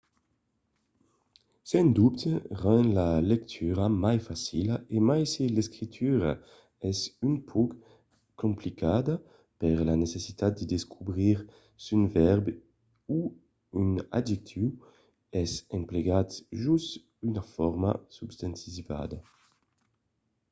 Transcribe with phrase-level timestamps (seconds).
[1.71, 2.31] sens dobte
[2.63, 6.31] rend la lectura mai facila e mai se l'escritura
[6.89, 7.69] es un pauc
[8.43, 9.15] complicada
[9.61, 11.37] per la necessitat de descobrir
[11.83, 12.45] s’un vèrb
[13.17, 13.19] o
[13.81, 14.65] un adjectiu
[15.43, 16.29] es emplegat
[16.63, 16.85] jos
[17.29, 19.17] una forma substantivizada